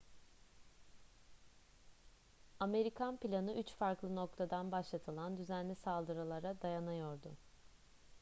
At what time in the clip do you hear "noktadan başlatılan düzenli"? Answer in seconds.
4.15-5.75